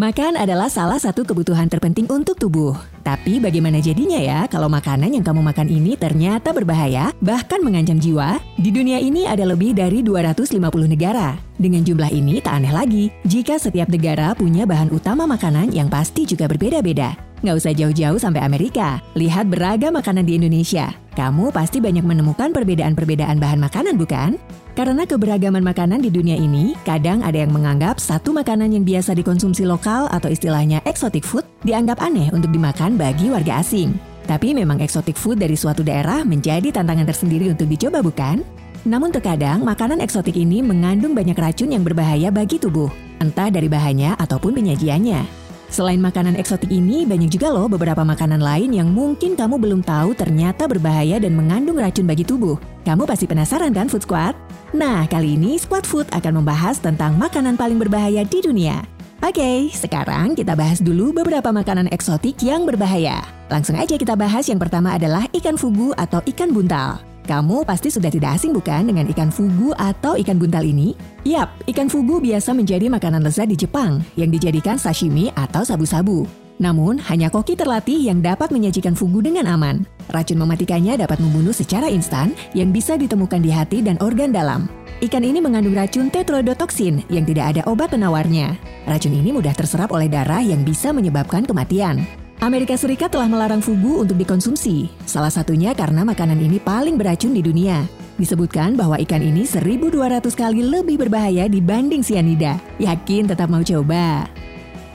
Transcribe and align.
Makan 0.00 0.40
adalah 0.40 0.72
salah 0.72 0.96
satu 0.96 1.28
kebutuhan 1.28 1.68
terpenting 1.68 2.08
untuk 2.08 2.40
tubuh. 2.40 2.72
Tapi 3.04 3.36
bagaimana 3.36 3.84
jadinya 3.84 4.16
ya 4.16 4.48
kalau 4.48 4.72
makanan 4.72 5.12
yang 5.12 5.20
kamu 5.20 5.44
makan 5.44 5.68
ini 5.68 5.92
ternyata 5.92 6.56
berbahaya, 6.56 7.12
bahkan 7.20 7.60
mengancam 7.60 8.00
jiwa? 8.00 8.40
Di 8.56 8.72
dunia 8.72 8.96
ini 8.96 9.28
ada 9.28 9.44
lebih 9.44 9.76
dari 9.76 10.00
250 10.00 10.56
negara. 10.88 11.36
Dengan 11.60 11.84
jumlah 11.84 12.16
ini 12.16 12.40
tak 12.40 12.64
aneh 12.64 12.72
lagi 12.72 13.04
jika 13.28 13.60
setiap 13.60 13.92
negara 13.92 14.32
punya 14.32 14.64
bahan 14.64 14.88
utama 14.88 15.28
makanan 15.28 15.76
yang 15.76 15.92
pasti 15.92 16.24
juga 16.24 16.48
berbeda-beda. 16.48 17.29
Nggak 17.40 17.56
usah 17.56 17.72
jauh-jauh 17.72 18.20
sampai 18.20 18.44
Amerika, 18.44 19.00
lihat 19.16 19.48
beragam 19.48 19.96
makanan 19.96 20.28
di 20.28 20.36
Indonesia. 20.36 20.92
Kamu 21.16 21.48
pasti 21.56 21.80
banyak 21.80 22.04
menemukan 22.04 22.52
perbedaan-perbedaan 22.52 23.40
bahan 23.40 23.60
makanan 23.60 23.96
bukan? 23.96 24.36
Karena 24.76 25.08
keberagaman 25.08 25.64
makanan 25.64 26.04
di 26.04 26.12
dunia 26.12 26.36
ini, 26.36 26.76
kadang 26.84 27.24
ada 27.24 27.40
yang 27.40 27.52
menganggap 27.52 27.96
satu 27.96 28.36
makanan 28.36 28.76
yang 28.76 28.84
biasa 28.84 29.16
dikonsumsi 29.16 29.64
lokal 29.64 30.06
atau 30.12 30.28
istilahnya 30.28 30.84
exotic 30.84 31.24
food 31.24 31.42
dianggap 31.64 31.98
aneh 32.04 32.28
untuk 32.30 32.52
dimakan 32.52 33.00
bagi 33.00 33.32
warga 33.32 33.64
asing. 33.64 33.96
Tapi 34.28 34.52
memang 34.52 34.78
exotic 34.84 35.16
food 35.16 35.40
dari 35.40 35.56
suatu 35.56 35.80
daerah 35.80 36.22
menjadi 36.22 36.70
tantangan 36.70 37.08
tersendiri 37.08 37.50
untuk 37.50 37.66
dicoba 37.66 38.04
bukan? 38.04 38.44
Namun 38.84 39.12
terkadang 39.12 39.64
makanan 39.64 40.00
eksotik 40.04 40.36
ini 40.36 40.60
mengandung 40.60 41.12
banyak 41.12 41.36
racun 41.36 41.72
yang 41.72 41.84
berbahaya 41.84 42.28
bagi 42.28 42.56
tubuh, 42.60 42.88
entah 43.20 43.48
dari 43.48 43.68
bahannya 43.68 44.16
ataupun 44.16 44.56
penyajiannya. 44.56 45.39
Selain 45.70 46.02
makanan 46.02 46.34
eksotik 46.34 46.66
ini, 46.66 47.06
banyak 47.06 47.30
juga 47.30 47.54
loh 47.54 47.70
beberapa 47.70 48.02
makanan 48.02 48.42
lain 48.42 48.74
yang 48.74 48.90
mungkin 48.90 49.38
kamu 49.38 49.54
belum 49.54 49.80
tahu 49.86 50.18
ternyata 50.18 50.66
berbahaya 50.66 51.22
dan 51.22 51.38
mengandung 51.38 51.78
racun 51.78 52.10
bagi 52.10 52.26
tubuh. 52.26 52.58
Kamu 52.82 53.06
pasti 53.06 53.30
penasaran 53.30 53.70
kan 53.70 53.86
Food 53.86 54.02
Squad? 54.02 54.34
Nah, 54.74 55.06
kali 55.06 55.38
ini 55.38 55.62
Squad 55.62 55.86
Food 55.86 56.10
akan 56.10 56.42
membahas 56.42 56.82
tentang 56.82 57.14
makanan 57.14 57.54
paling 57.54 57.78
berbahaya 57.78 58.26
di 58.26 58.42
dunia. 58.42 58.82
Oke, 59.22 59.70
sekarang 59.70 60.34
kita 60.34 60.58
bahas 60.58 60.82
dulu 60.82 61.14
beberapa 61.14 61.54
makanan 61.54 61.92
eksotik 61.94 62.42
yang 62.42 62.66
berbahaya. 62.66 63.22
Langsung 63.46 63.78
aja 63.78 63.94
kita 63.94 64.18
bahas 64.18 64.50
yang 64.50 64.58
pertama 64.58 64.98
adalah 64.98 65.28
ikan 65.30 65.54
fugu 65.54 65.94
atau 65.94 66.18
ikan 66.24 66.50
buntal. 66.50 67.09
Kamu 67.30 67.62
pasti 67.62 67.94
sudah 67.94 68.10
tidak 68.10 68.42
asing 68.42 68.50
bukan 68.50 68.90
dengan 68.90 69.06
ikan 69.14 69.30
fugu 69.30 69.70
atau 69.78 70.18
ikan 70.18 70.34
buntal 70.34 70.66
ini? 70.66 70.98
Yap, 71.22 71.62
ikan 71.70 71.86
fugu 71.86 72.18
biasa 72.18 72.50
menjadi 72.50 72.90
makanan 72.90 73.22
lezat 73.22 73.46
di 73.46 73.54
Jepang 73.54 74.02
yang 74.18 74.34
dijadikan 74.34 74.74
sashimi 74.74 75.30
atau 75.38 75.62
sabu-sabu. 75.62 76.26
Namun, 76.58 76.98
hanya 77.06 77.30
koki 77.30 77.54
terlatih 77.54 78.02
yang 78.02 78.18
dapat 78.18 78.50
menyajikan 78.50 78.98
fugu 78.98 79.22
dengan 79.22 79.46
aman. 79.46 79.86
Racun 80.10 80.42
mematikannya 80.42 80.98
dapat 80.98 81.22
membunuh 81.22 81.54
secara 81.54 81.86
instan 81.86 82.34
yang 82.50 82.74
bisa 82.74 82.98
ditemukan 82.98 83.38
di 83.38 83.54
hati 83.54 83.78
dan 83.78 83.94
organ 84.02 84.34
dalam. 84.34 84.66
Ikan 84.98 85.22
ini 85.22 85.38
mengandung 85.38 85.78
racun 85.78 86.10
tetrodotoxin 86.10 87.06
yang 87.14 87.22
tidak 87.22 87.54
ada 87.54 87.62
obat 87.70 87.94
penawarnya. 87.94 88.58
Racun 88.90 89.14
ini 89.14 89.30
mudah 89.30 89.54
terserap 89.54 89.94
oleh 89.94 90.10
darah 90.10 90.42
yang 90.42 90.66
bisa 90.66 90.90
menyebabkan 90.90 91.46
kematian. 91.46 92.19
Amerika 92.40 92.72
Serikat 92.72 93.12
telah 93.12 93.28
melarang 93.28 93.60
fugu 93.60 94.00
untuk 94.00 94.16
dikonsumsi, 94.16 94.88
salah 95.04 95.28
satunya 95.28 95.76
karena 95.76 96.08
makanan 96.08 96.40
ini 96.40 96.56
paling 96.56 96.96
beracun 96.96 97.36
di 97.36 97.44
dunia. 97.44 97.84
Disebutkan 98.16 98.80
bahwa 98.80 98.96
ikan 99.04 99.20
ini 99.20 99.44
1200 99.44 100.24
kali 100.32 100.64
lebih 100.64 101.04
berbahaya 101.04 101.52
dibanding 101.52 102.00
sianida. 102.00 102.56
Yakin 102.80 103.28
tetap 103.28 103.52
mau 103.52 103.60
coba? 103.60 104.24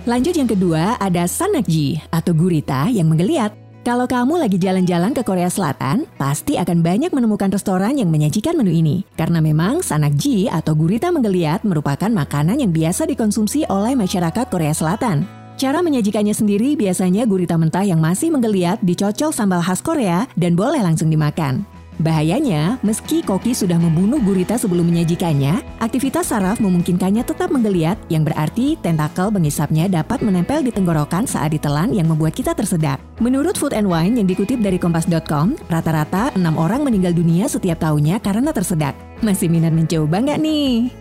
Lanjut 0.09 0.33
yang 0.33 0.49
kedua, 0.49 0.97
ada 0.97 1.29
sanakji 1.29 2.01
atau 2.09 2.33
gurita 2.33 2.89
yang 2.89 3.13
menggeliat. 3.13 3.53
Kalau 3.85 4.09
kamu 4.09 4.41
lagi 4.41 4.57
jalan-jalan 4.57 5.13
ke 5.13 5.21
Korea 5.21 5.45
Selatan, 5.45 6.09
pasti 6.17 6.57
akan 6.57 6.81
banyak 6.81 7.13
menemukan 7.13 7.53
restoran 7.53 7.93
yang 8.01 8.09
menyajikan 8.09 8.57
menu 8.57 8.73
ini. 8.73 9.05
Karena 9.13 9.37
memang 9.37 9.85
sanakji 9.85 10.49
atau 10.49 10.73
gurita 10.73 11.13
menggeliat 11.13 11.61
merupakan 11.61 12.09
makanan 12.09 12.65
yang 12.65 12.73
biasa 12.73 13.05
dikonsumsi 13.05 13.69
oleh 13.69 13.93
masyarakat 13.93 14.49
Korea 14.49 14.73
Selatan. 14.73 15.34
Cara 15.55 15.79
menyajikannya 15.79 16.35
sendiri 16.35 16.75
biasanya 16.75 17.23
gurita 17.23 17.55
mentah 17.55 17.87
yang 17.87 18.03
masih 18.03 18.27
menggeliat 18.27 18.75
dicocol 18.83 19.31
sambal 19.31 19.63
khas 19.63 19.79
Korea 19.79 20.27
dan 20.35 20.51
boleh 20.51 20.83
langsung 20.83 21.07
dimakan. 21.07 21.63
Bahayanya, 21.95 22.75
meski 22.83 23.23
koki 23.23 23.55
sudah 23.55 23.79
membunuh 23.79 24.19
gurita 24.19 24.59
sebelum 24.59 24.91
menyajikannya, 24.91 25.63
aktivitas 25.79 26.27
saraf 26.27 26.59
memungkinkannya 26.59 27.23
tetap 27.23 27.47
menggeliat 27.55 27.95
yang 28.11 28.27
berarti 28.27 28.75
tentakel 28.83 29.31
mengisapnya 29.31 29.87
dapat 29.87 30.19
menempel 30.19 30.59
di 30.59 30.75
tenggorokan 30.75 31.23
saat 31.23 31.55
ditelan 31.55 31.95
yang 31.95 32.11
membuat 32.11 32.35
kita 32.35 32.51
tersedak. 32.51 32.99
Menurut 33.23 33.55
Food 33.55 33.71
and 33.71 33.87
Wine 33.87 34.19
yang 34.19 34.27
dikutip 34.27 34.59
dari 34.59 34.75
kompas.com, 34.75 35.55
rata-rata 35.71 36.35
6 36.35 36.43
orang 36.59 36.83
meninggal 36.83 37.15
dunia 37.15 37.47
setiap 37.47 37.79
tahunnya 37.79 38.19
karena 38.19 38.51
tersedak. 38.51 38.91
Masih 39.23 39.47
minat 39.47 39.71
mencoba 39.71 40.19
nggak 40.19 40.39
nih? 40.43 40.91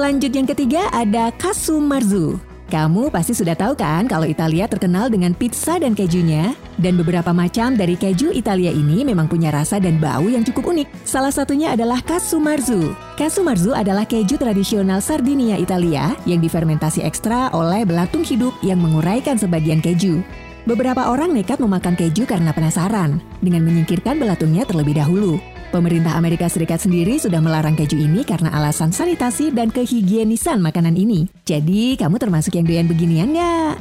Lanjut 0.00 0.32
yang 0.32 0.48
ketiga 0.48 0.88
ada 0.96 1.28
Kasumarzu. 1.36 2.53
Kamu 2.74 3.06
pasti 3.14 3.38
sudah 3.38 3.54
tahu 3.54 3.78
kan 3.78 4.10
kalau 4.10 4.26
Italia 4.26 4.66
terkenal 4.66 5.06
dengan 5.06 5.30
pizza 5.30 5.78
dan 5.78 5.94
kejunya? 5.94 6.58
Dan 6.74 6.98
beberapa 6.98 7.30
macam 7.30 7.78
dari 7.78 7.94
keju 7.94 8.34
Italia 8.34 8.74
ini 8.74 9.06
memang 9.06 9.30
punya 9.30 9.54
rasa 9.54 9.78
dan 9.78 10.02
bau 10.02 10.26
yang 10.26 10.42
cukup 10.42 10.74
unik. 10.74 11.06
Salah 11.06 11.30
satunya 11.30 11.70
adalah 11.70 12.02
Casumarzu. 12.02 12.98
Casumarzu 13.14 13.78
adalah 13.78 14.02
keju 14.02 14.42
tradisional 14.42 14.98
Sardinia 14.98 15.54
Italia 15.54 16.18
yang 16.26 16.42
difermentasi 16.42 17.06
ekstra 17.06 17.54
oleh 17.54 17.86
belatung 17.86 18.26
hidup 18.26 18.50
yang 18.66 18.82
menguraikan 18.82 19.38
sebagian 19.38 19.78
keju. 19.78 20.26
Beberapa 20.66 21.06
orang 21.14 21.30
nekat 21.30 21.62
memakan 21.62 21.94
keju 21.94 22.26
karena 22.26 22.50
penasaran, 22.50 23.22
dengan 23.38 23.70
menyingkirkan 23.70 24.18
belatungnya 24.18 24.66
terlebih 24.66 24.98
dahulu. 24.98 25.38
Pemerintah 25.74 26.14
Amerika 26.14 26.46
Serikat 26.46 26.86
sendiri 26.86 27.18
sudah 27.18 27.42
melarang 27.42 27.74
keju 27.74 27.98
ini 27.98 28.22
karena 28.22 28.54
alasan 28.54 28.94
sanitasi 28.94 29.50
dan 29.50 29.74
kehigienisan 29.74 30.62
makanan 30.62 30.94
ini. 30.94 31.26
Jadi, 31.42 31.98
kamu 31.98 32.14
termasuk 32.22 32.54
yang 32.54 32.62
doyan 32.62 32.86
beginian 32.86 33.34
nggak? 33.34 33.74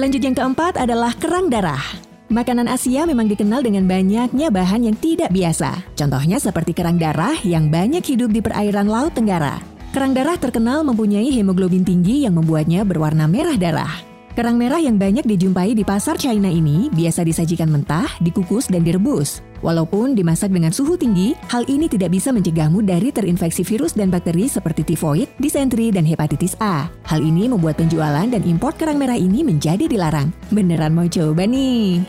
Lanjut 0.00 0.24
yang 0.24 0.32
keempat 0.32 0.80
adalah 0.80 1.12
kerang 1.20 1.52
darah. 1.52 1.84
Makanan 2.32 2.72
Asia 2.72 3.04
memang 3.04 3.28
dikenal 3.28 3.68
dengan 3.68 3.84
banyaknya 3.84 4.48
bahan 4.48 4.88
yang 4.88 4.96
tidak 4.96 5.28
biasa. 5.28 5.76
Contohnya 5.92 6.40
seperti 6.40 6.72
kerang 6.72 6.96
darah 6.96 7.36
yang 7.44 7.68
banyak 7.68 8.00
hidup 8.08 8.32
di 8.32 8.40
perairan 8.40 8.88
Laut 8.88 9.12
Tenggara. 9.12 9.60
Kerang 9.92 10.16
darah 10.16 10.40
terkenal 10.40 10.88
mempunyai 10.88 11.28
hemoglobin 11.28 11.84
tinggi 11.84 12.24
yang 12.24 12.32
membuatnya 12.32 12.88
berwarna 12.88 13.28
merah 13.28 13.60
darah. 13.60 13.92
Kerang 14.32 14.56
merah 14.56 14.80
yang 14.80 14.96
banyak 14.96 15.28
dijumpai 15.28 15.76
di 15.76 15.84
pasar 15.84 16.16
China 16.16 16.48
ini 16.48 16.88
biasa 16.88 17.28
disajikan 17.28 17.68
mentah, 17.68 18.08
dikukus, 18.24 18.72
dan 18.72 18.88
direbus. 18.88 19.44
Walaupun 19.58 20.14
dimasak 20.14 20.54
dengan 20.54 20.70
suhu 20.70 20.94
tinggi, 20.94 21.34
hal 21.50 21.66
ini 21.66 21.90
tidak 21.90 22.14
bisa 22.14 22.30
mencegahmu 22.30 22.86
dari 22.86 23.10
terinfeksi 23.10 23.66
virus 23.66 23.90
dan 23.90 24.06
bakteri 24.08 24.46
seperti 24.46 24.94
tifoid, 24.94 25.26
disentri, 25.42 25.90
dan 25.90 26.06
hepatitis 26.06 26.54
A. 26.62 26.86
Hal 27.06 27.20
ini 27.20 27.50
membuat 27.50 27.78
penjualan 27.82 28.26
dan 28.26 28.42
impor 28.46 28.78
kerang 28.78 29.02
merah 29.02 29.18
ini 29.18 29.42
menjadi 29.42 29.90
dilarang. 29.90 30.30
Beneran 30.54 30.94
mau 30.94 31.10
coba 31.10 31.42
nih? 31.42 32.06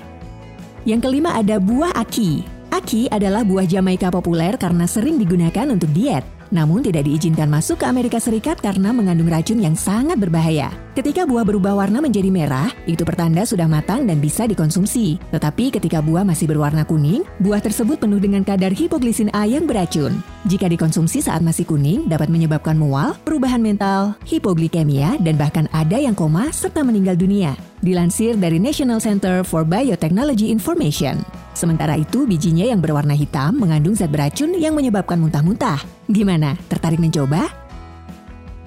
Yang 0.85 1.09
kelima 1.09 1.35
ada 1.35 1.57
buah 1.57 1.97
aki. 1.97 2.45
Aki 2.69 3.09
adalah 3.09 3.41
buah 3.41 3.65
Jamaika 3.65 4.13
populer 4.13 4.53
karena 4.55 4.85
sering 4.85 5.17
digunakan 5.17 5.65
untuk 5.73 5.89
diet 5.89 6.38
namun 6.49 6.85
tidak 6.85 7.05
diizinkan 7.05 7.49
masuk 7.49 7.81
ke 7.81 7.85
Amerika 7.85 8.17
Serikat 8.21 8.61
karena 8.61 8.93
mengandung 8.93 9.29
racun 9.29 9.61
yang 9.61 9.73
sangat 9.73 10.17
berbahaya. 10.17 10.69
Ketika 10.97 11.23
buah 11.23 11.47
berubah 11.47 11.79
warna 11.79 12.03
menjadi 12.03 12.27
merah, 12.27 12.67
itu 12.83 13.07
pertanda 13.07 13.47
sudah 13.47 13.69
matang 13.69 14.03
dan 14.03 14.19
bisa 14.19 14.49
dikonsumsi. 14.49 15.15
Tetapi 15.31 15.71
ketika 15.79 16.03
buah 16.03 16.27
masih 16.27 16.49
berwarna 16.49 16.83
kuning, 16.83 17.23
buah 17.39 17.63
tersebut 17.63 18.01
penuh 18.01 18.19
dengan 18.19 18.43
kadar 18.43 18.75
hipoglisin 18.75 19.31
A 19.31 19.47
yang 19.47 19.63
beracun. 19.63 20.19
Jika 20.49 20.67
dikonsumsi 20.67 21.23
saat 21.23 21.39
masih 21.39 21.63
kuning, 21.63 22.09
dapat 22.09 22.27
menyebabkan 22.27 22.75
mual, 22.75 23.15
perubahan 23.23 23.63
mental, 23.63 24.17
hipoglikemia, 24.27 25.21
dan 25.23 25.39
bahkan 25.39 25.71
ada 25.71 25.95
yang 25.95 26.17
koma 26.17 26.51
serta 26.51 26.83
meninggal 26.83 27.15
dunia. 27.15 27.68
Dilansir 27.79 28.35
dari 28.35 28.59
National 28.59 28.99
Center 28.99 29.41
for 29.47 29.63
Biotechnology 29.63 30.51
Information. 30.51 31.23
Sementara 31.55 31.95
itu, 31.95 32.27
bijinya 32.27 32.67
yang 32.67 32.83
berwarna 32.83 33.15
hitam 33.15 33.55
mengandung 33.55 33.95
zat 33.95 34.11
beracun 34.11 34.55
yang 34.55 34.75
menyebabkan 34.75 35.19
muntah-muntah. 35.19 35.79
Gimana? 36.11 36.55
Tertarik 36.67 36.99
mencoba? 36.99 37.47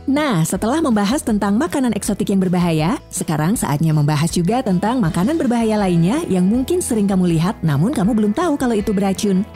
Nah, 0.03 0.43
setelah 0.43 0.83
membahas 0.83 1.23
tentang 1.23 1.55
makanan 1.55 1.95
eksotik 1.95 2.35
yang 2.35 2.43
berbahaya, 2.43 2.99
sekarang 3.07 3.55
saatnya 3.55 3.95
membahas 3.95 4.35
juga 4.35 4.59
tentang 4.59 4.99
makanan 4.99 5.39
berbahaya 5.39 5.79
lainnya 5.79 6.27
yang 6.27 6.43
mungkin 6.43 6.83
sering 6.83 7.07
kamu 7.07 7.39
lihat 7.39 7.63
namun 7.63 7.95
kamu 7.95 8.11
belum 8.11 8.33
tahu 8.35 8.59
kalau 8.59 8.75
itu 8.75 8.91
beracun. 8.91 9.47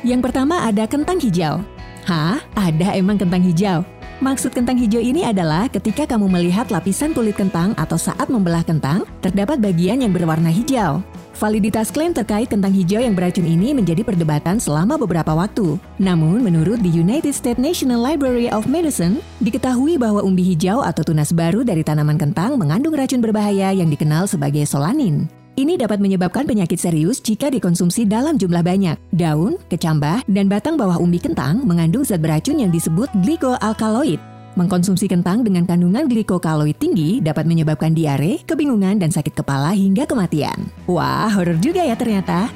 Yang 0.00 0.20
pertama 0.24 0.64
ada 0.64 0.88
kentang 0.88 1.20
hijau. 1.20 1.60
Hah? 2.08 2.40
Ada 2.56 2.96
emang 2.96 3.20
kentang 3.20 3.44
hijau? 3.44 3.84
Maksud 4.20 4.52
kentang 4.52 4.76
hijau 4.76 5.00
ini 5.00 5.24
adalah 5.24 5.64
ketika 5.72 6.04
kamu 6.04 6.28
melihat 6.28 6.68
lapisan 6.68 7.16
kulit 7.16 7.40
kentang 7.40 7.72
atau 7.80 7.96
saat 7.96 8.28
membelah 8.28 8.60
kentang, 8.60 9.08
terdapat 9.24 9.56
bagian 9.64 10.04
yang 10.04 10.12
berwarna 10.12 10.52
hijau. 10.52 11.00
Validitas 11.40 11.88
klaim 11.88 12.12
terkait 12.12 12.52
kentang 12.52 12.68
hijau 12.68 13.00
yang 13.00 13.16
beracun 13.16 13.48
ini 13.48 13.72
menjadi 13.72 14.04
perdebatan 14.04 14.60
selama 14.60 15.00
beberapa 15.00 15.32
waktu. 15.32 15.80
Namun, 15.96 16.44
menurut 16.44 16.84
the 16.84 16.92
United 16.92 17.32
States 17.32 17.56
National 17.56 17.96
Library 17.96 18.52
of 18.52 18.68
Medicine, 18.68 19.24
diketahui 19.40 19.96
bahwa 19.96 20.20
umbi 20.20 20.44
hijau 20.52 20.84
atau 20.84 21.00
tunas 21.00 21.32
baru 21.32 21.64
dari 21.64 21.80
tanaman 21.80 22.20
kentang 22.20 22.60
mengandung 22.60 22.92
racun 22.92 23.24
berbahaya 23.24 23.72
yang 23.72 23.88
dikenal 23.88 24.28
sebagai 24.28 24.68
solanin. 24.68 25.39
Ini 25.60 25.76
dapat 25.76 26.00
menyebabkan 26.00 26.48
penyakit 26.48 26.80
serius 26.80 27.20
jika 27.20 27.52
dikonsumsi 27.52 28.08
dalam 28.08 28.40
jumlah 28.40 28.64
banyak. 28.64 28.96
Daun, 29.12 29.60
kecambah, 29.68 30.24
dan 30.24 30.48
batang 30.48 30.80
bawah 30.80 30.96
umbi 30.96 31.20
kentang 31.20 31.68
mengandung 31.68 32.00
zat 32.00 32.24
beracun 32.24 32.64
yang 32.64 32.72
disebut 32.72 33.12
glycoalkaloid 33.20 34.16
Mengkonsumsi 34.56 35.04
kentang 35.04 35.44
dengan 35.44 35.68
kandungan 35.68 36.08
glikokaloid 36.08 36.80
tinggi 36.80 37.20
dapat 37.20 37.44
menyebabkan 37.44 37.92
diare, 37.92 38.40
kebingungan, 38.48 38.96
dan 39.04 39.12
sakit 39.12 39.36
kepala 39.36 39.76
hingga 39.76 40.08
kematian. 40.08 40.64
Wah, 40.88 41.28
horor 41.28 41.60
juga 41.60 41.84
ya 41.84 41.92
ternyata. 41.92 42.48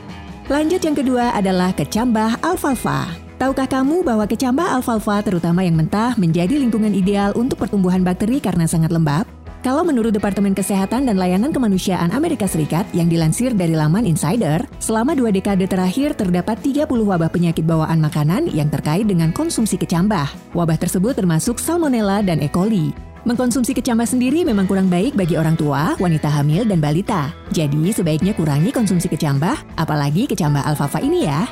Lanjut 0.49 0.81
yang 0.81 0.97
kedua 0.97 1.37
adalah 1.37 1.77
kecambah 1.77 2.41
alfalfa. 2.41 3.13
Tahukah 3.37 3.69
kamu 3.69 4.01
bahwa 4.01 4.25
kecambah 4.25 4.81
alfalfa 4.81 5.21
terutama 5.29 5.61
yang 5.61 5.77
mentah 5.77 6.17
menjadi 6.17 6.57
lingkungan 6.57 6.97
ideal 6.97 7.37
untuk 7.37 7.61
pertumbuhan 7.61 8.01
bakteri 8.01 8.41
karena 8.41 8.65
sangat 8.65 8.89
lembab? 8.89 9.29
Kalau 9.65 9.81
menurut 9.81 10.13
Departemen 10.13 10.53
Kesehatan 10.53 11.09
dan 11.09 11.17
Layanan 11.17 11.49
Kemanusiaan 11.49 12.13
Amerika 12.13 12.45
Serikat 12.45 12.85
yang 12.93 13.09
dilansir 13.09 13.57
dari 13.57 13.73
laman 13.73 14.05
Insider, 14.05 14.61
selama 14.77 15.17
dua 15.17 15.33
dekade 15.33 15.65
terakhir 15.65 16.13
terdapat 16.13 16.61
30 16.61 16.85
wabah 16.85 17.33
penyakit 17.33 17.65
bawaan 17.65 17.97
makanan 17.97 18.53
yang 18.53 18.69
terkait 18.69 19.09
dengan 19.09 19.33
konsumsi 19.33 19.81
kecambah. 19.81 20.53
Wabah 20.53 20.77
tersebut 20.77 21.17
termasuk 21.17 21.57
Salmonella 21.57 22.21
dan 22.21 22.45
E. 22.45 22.53
coli. 22.53 22.93
Mengkonsumsi 23.25 23.73
kecambah 23.73 24.05
sendiri 24.05 24.45
memang 24.45 24.69
kurang 24.69 24.93
baik 24.93 25.17
bagi 25.17 25.41
orang 25.41 25.57
tua, 25.57 25.97
wanita 25.97 26.29
hamil, 26.29 26.69
dan 26.69 26.85
balita. 26.85 27.33
Jadi 27.49 27.89
sebaiknya 27.89 28.37
kurangi 28.37 28.69
konsumsi 28.69 29.09
kecambah, 29.09 29.81
apalagi 29.81 30.29
kecambah 30.29 30.61
alfalfa 30.61 31.01
ini 31.01 31.25
ya. 31.25 31.49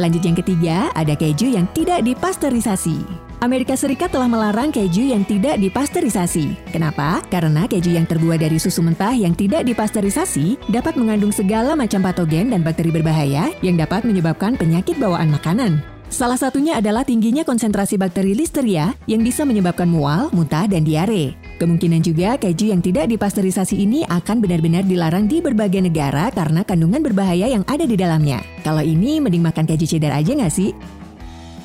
Lanjut 0.00 0.24
yang 0.24 0.36
ketiga, 0.38 0.88
ada 0.96 1.12
keju 1.12 1.52
yang 1.52 1.68
tidak 1.76 2.00
dipasteurisasi. 2.00 3.04
Amerika 3.42 3.74
Serikat 3.74 4.14
telah 4.14 4.30
melarang 4.30 4.70
keju 4.70 5.12
yang 5.12 5.26
tidak 5.26 5.58
dipasteurisasi. 5.58 6.56
Kenapa? 6.70 7.20
Karena 7.28 7.66
keju 7.66 7.98
yang 7.98 8.06
terbuat 8.06 8.40
dari 8.40 8.56
susu 8.56 8.80
mentah 8.80 9.12
yang 9.12 9.34
tidak 9.34 9.66
dipasteurisasi 9.66 10.70
dapat 10.70 10.94
mengandung 10.94 11.34
segala 11.34 11.74
macam 11.74 12.00
patogen 12.00 12.54
dan 12.54 12.62
bakteri 12.62 12.94
berbahaya 12.94 13.50
yang 13.60 13.74
dapat 13.76 14.06
menyebabkan 14.06 14.54
penyakit 14.56 14.96
bawaan 14.96 15.28
makanan. 15.34 15.82
Salah 16.12 16.36
satunya 16.36 16.76
adalah 16.76 17.08
tingginya 17.08 17.40
konsentrasi 17.40 17.96
bakteri 17.96 18.36
Listeria 18.36 18.92
yang 19.08 19.24
bisa 19.24 19.48
menyebabkan 19.48 19.88
mual, 19.88 20.28
muntah, 20.36 20.68
dan 20.68 20.84
diare. 20.84 21.32
Kemungkinan 21.62 22.02
juga 22.02 22.34
keju 22.34 22.74
yang 22.74 22.82
tidak 22.82 23.06
dipasteurisasi 23.06 23.86
ini 23.86 24.02
akan 24.10 24.42
benar-benar 24.42 24.82
dilarang 24.82 25.30
di 25.30 25.38
berbagai 25.38 25.78
negara 25.78 26.26
karena 26.34 26.66
kandungan 26.66 27.06
berbahaya 27.06 27.46
yang 27.46 27.62
ada 27.70 27.86
di 27.86 27.94
dalamnya. 27.94 28.42
Kalau 28.66 28.82
ini 28.82 29.22
mending 29.22 29.46
makan 29.46 29.70
keju 29.70 29.86
cheddar 29.86 30.10
aja 30.10 30.34
nggak 30.34 30.50
sih? 30.50 30.74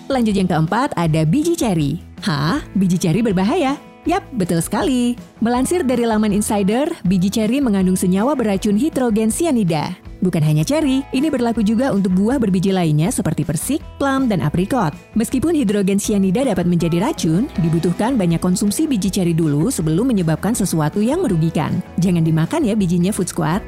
Lanjut 0.05 0.37
yang 0.37 0.45
keempat 0.45 0.93
ada 0.93 1.25
biji 1.25 1.57
ceri. 1.57 1.97
Hah? 2.21 2.61
Biji 2.77 3.01
ceri 3.01 3.25
berbahaya? 3.25 3.73
Yap, 4.05 4.21
betul 4.37 4.61
sekali. 4.61 5.17
Melansir 5.41 5.81
dari 5.81 6.05
laman 6.05 6.29
Insider, 6.29 6.93
biji 7.01 7.33
ceri 7.33 7.57
mengandung 7.57 7.97
senyawa 7.97 8.37
beracun 8.37 8.77
hidrogen 8.77 9.33
sianida. 9.33 10.06
Bukan 10.17 10.41
hanya 10.41 10.65
ceri, 10.65 11.05
ini 11.13 11.29
berlaku 11.29 11.61
juga 11.61 11.93
untuk 11.93 12.17
buah 12.17 12.41
berbiji 12.41 12.73
lainnya 12.73 13.13
seperti 13.13 13.45
persik, 13.45 13.81
plum, 14.01 14.25
dan 14.25 14.41
aprikot. 14.41 14.89
Meskipun 15.13 15.53
hidrogen 15.53 16.01
sianida 16.01 16.41
dapat 16.41 16.65
menjadi 16.65 16.97
racun, 16.97 17.45
dibutuhkan 17.61 18.17
banyak 18.17 18.41
konsumsi 18.41 18.89
biji 18.89 19.13
ceri 19.13 19.37
dulu 19.37 19.69
sebelum 19.69 20.09
menyebabkan 20.09 20.57
sesuatu 20.57 21.05
yang 21.05 21.21
merugikan. 21.21 21.85
Jangan 22.01 22.25
dimakan 22.25 22.65
ya 22.65 22.73
bijinya 22.73 23.13
Food 23.13 23.29
Squad. 23.29 23.61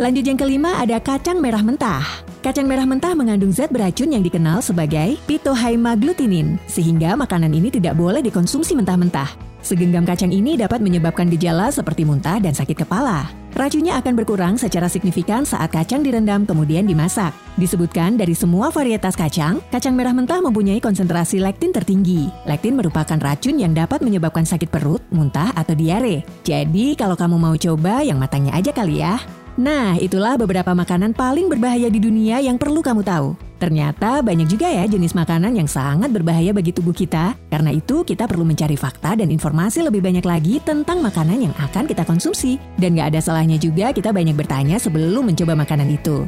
Lanjut 0.00 0.24
yang 0.24 0.40
kelima 0.40 0.80
ada 0.80 0.96
kacang 0.96 1.36
merah 1.36 1.60
mentah. 1.60 2.00
Kacang 2.40 2.64
merah 2.64 2.88
mentah 2.88 3.12
mengandung 3.12 3.52
zat 3.52 3.68
beracun 3.68 4.08
yang 4.16 4.24
dikenal 4.24 4.64
sebagai 4.64 5.20
pitohaimaglutinin, 5.28 6.56
sehingga 6.64 7.12
makanan 7.12 7.52
ini 7.52 7.68
tidak 7.68 7.94
boleh 8.00 8.24
dikonsumsi 8.24 8.72
mentah-mentah. 8.72 9.28
Segenggam 9.62 10.02
kacang 10.02 10.32
ini 10.32 10.58
dapat 10.58 10.82
menyebabkan 10.82 11.30
gejala 11.30 11.70
seperti 11.70 12.02
muntah 12.02 12.42
dan 12.42 12.50
sakit 12.50 12.82
kepala. 12.82 13.41
Racunnya 13.52 14.00
akan 14.00 14.16
berkurang 14.16 14.54
secara 14.56 14.88
signifikan 14.88 15.44
saat 15.44 15.68
kacang 15.68 16.00
direndam 16.00 16.48
kemudian 16.48 16.88
dimasak. 16.88 17.36
Disebutkan 17.60 18.16
dari 18.16 18.32
semua 18.32 18.72
varietas 18.72 19.12
kacang, 19.12 19.60
kacang 19.68 19.92
merah 19.92 20.16
mentah 20.16 20.40
mempunyai 20.40 20.80
konsentrasi 20.80 21.36
lektin 21.36 21.68
tertinggi. 21.68 22.32
Lektin 22.48 22.80
merupakan 22.80 23.20
racun 23.20 23.60
yang 23.60 23.76
dapat 23.76 24.00
menyebabkan 24.00 24.48
sakit 24.48 24.72
perut, 24.72 25.04
muntah, 25.12 25.52
atau 25.52 25.76
diare. 25.76 26.24
Jadi 26.48 26.96
kalau 26.96 27.12
kamu 27.12 27.36
mau 27.36 27.52
coba 27.52 28.00
yang 28.00 28.16
matangnya 28.16 28.56
aja 28.56 28.72
kali 28.72 29.04
ya. 29.04 29.20
Nah, 29.60 30.00
itulah 30.00 30.40
beberapa 30.40 30.72
makanan 30.72 31.12
paling 31.12 31.52
berbahaya 31.52 31.92
di 31.92 32.00
dunia 32.00 32.40
yang 32.40 32.56
perlu 32.56 32.80
kamu 32.80 33.04
tahu. 33.04 33.51
Ternyata 33.62 34.26
banyak 34.26 34.50
juga 34.50 34.66
ya 34.66 34.90
jenis 34.90 35.14
makanan 35.14 35.54
yang 35.54 35.70
sangat 35.70 36.10
berbahaya 36.10 36.50
bagi 36.50 36.74
tubuh 36.74 36.90
kita. 36.90 37.38
Karena 37.46 37.70
itu, 37.70 38.02
kita 38.02 38.26
perlu 38.26 38.42
mencari 38.42 38.74
fakta 38.74 39.14
dan 39.14 39.30
informasi 39.30 39.86
lebih 39.86 40.02
banyak 40.02 40.26
lagi 40.26 40.58
tentang 40.66 40.98
makanan 40.98 41.46
yang 41.46 41.54
akan 41.54 41.86
kita 41.86 42.02
konsumsi. 42.02 42.58
Dan 42.74 42.98
gak 42.98 43.14
ada 43.14 43.22
salahnya 43.22 43.62
juga 43.62 43.94
kita 43.94 44.10
banyak 44.10 44.34
bertanya 44.34 44.82
sebelum 44.82 45.30
mencoba 45.30 45.54
makanan 45.54 45.94
itu. 45.94 46.26